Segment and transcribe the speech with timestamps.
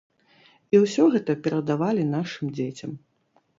[0.75, 2.99] І ўсё гэта перадавалі нашым дзецям.